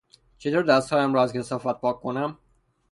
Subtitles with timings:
[0.37, 2.37] چطور دستهایم را از کثافت پاک کنم؟